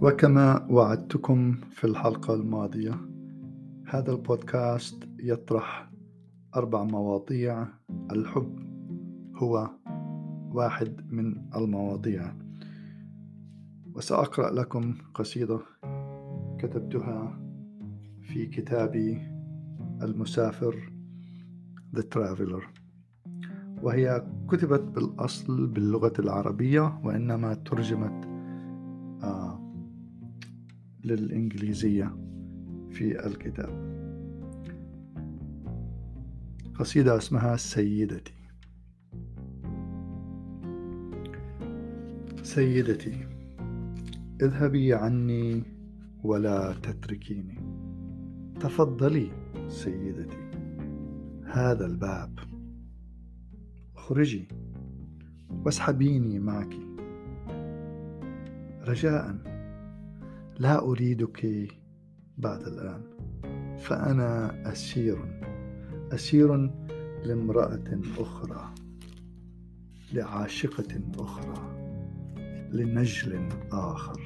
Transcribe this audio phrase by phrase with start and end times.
[0.00, 2.94] وكما وعدتكم في الحلقة الماضية
[3.86, 5.90] هذا البودكاست يطرح
[6.56, 7.66] أربع مواضيع.
[8.12, 8.58] الحب
[9.36, 9.70] هو
[10.52, 12.32] واحد من المواضيع.
[13.94, 15.60] وسأقرأ لكم قصيدة
[16.58, 17.40] كتبتها
[18.22, 19.18] في كتابي
[20.02, 20.92] المسافر
[21.96, 22.64] The Traveler.
[23.82, 28.29] وهي كتبت بالأصل باللغة العربية وإنما ترجمت
[31.04, 32.16] للإنجليزية
[32.90, 33.90] في الكتاب.
[36.74, 38.34] قصيدة اسمها سيدتي.
[42.42, 43.26] سيدتي
[44.42, 45.62] اذهبي عني
[46.24, 47.58] ولا تتركيني.
[48.60, 49.30] تفضلي
[49.68, 50.50] سيدتي.
[51.44, 52.38] هذا الباب.
[53.96, 54.48] اخرجي.
[55.50, 56.74] واسحبيني معك.
[58.88, 59.49] رجاء.
[60.60, 61.68] لا أريدك
[62.38, 63.02] بعد الآن
[63.78, 65.18] فأنا أسير
[66.12, 66.70] أسير
[67.24, 68.74] لامرأة أخرى
[70.12, 71.54] لعاشقة أخرى
[72.72, 74.20] لنجل آخر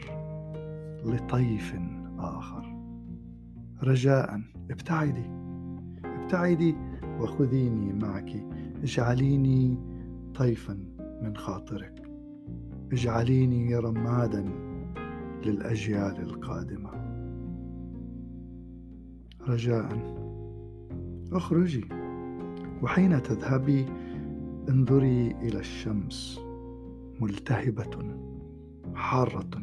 [1.04, 1.74] لطيف
[2.18, 2.74] آخر.
[3.82, 4.40] رجاء
[4.70, 5.30] ابتعدي
[6.04, 6.74] ابتعدي
[7.20, 8.44] وخذيني معك.
[8.82, 9.78] اجعليني
[10.34, 10.78] طيفا
[11.22, 12.02] من خاطرك.
[12.92, 14.73] اجعليني رمادا
[15.46, 16.90] للأجيال القادمة.
[19.48, 20.14] رجاء
[21.32, 21.84] اخرجي
[22.82, 23.86] وحين تذهبي
[24.68, 26.40] انظري إلى الشمس
[27.20, 28.16] ملتهبة
[28.94, 29.62] حارة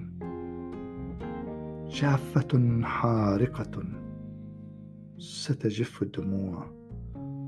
[1.89, 3.83] جافه حارقة.
[5.17, 6.65] ستجف الدموع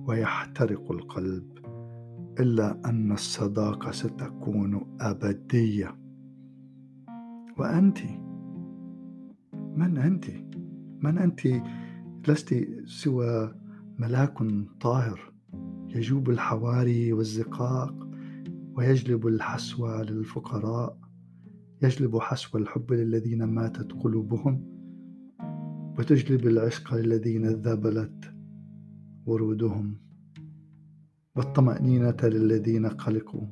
[0.07, 1.57] ويحترق القلب
[2.39, 6.02] إلا أن الصداقة ستكون أبدية.
[7.57, 7.97] وأنت؟
[9.53, 10.25] من أنت؟
[11.01, 11.39] من أنت
[12.27, 13.55] لست سوى
[13.99, 14.37] ملاك
[14.81, 15.33] طاهر
[15.89, 18.09] يجوب الحواري والزقاق
[18.75, 20.97] ويجلب الحسوى للفقراء؟
[21.83, 24.65] يجلب حسوى الحب للذين ماتت قلوبهم؟
[25.99, 28.33] وتجلب العشق للذين ذبلت
[29.25, 29.97] ورودهم؟
[31.35, 33.47] والطمأنينة للذين قلقوا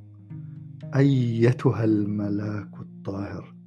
[0.95, 3.60] أيتها الملاك الطاهر؟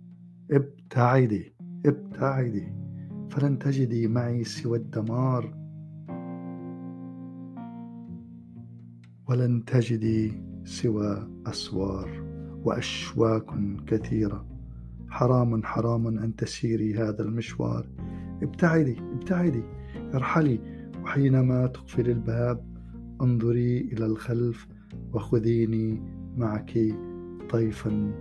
[0.50, 1.54] ابتعدي
[1.86, 2.72] ابتعدي.
[3.30, 5.54] فلن تجدي معي سوى الدمار.
[9.28, 10.32] ولن تجدي
[10.64, 12.10] سوى أسوار
[12.64, 13.46] وأشواك
[13.86, 14.46] كثيرة.
[15.08, 17.88] حرام حرام أن تسيري هذا المشوار.
[18.42, 19.62] ابتعدي ابتعدي.
[20.14, 20.58] ارحلي
[21.02, 22.74] وحينما تقفل الباب
[23.22, 24.68] انظري إلى الخلف
[25.12, 26.02] وخذيني
[26.36, 26.78] معك
[27.50, 28.12] طيفا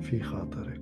[0.00, 0.81] في خاطرك.